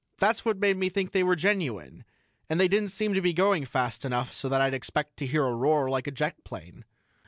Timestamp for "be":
3.21-3.33